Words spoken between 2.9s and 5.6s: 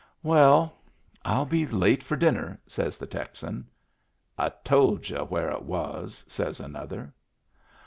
the Texan." I told y'u where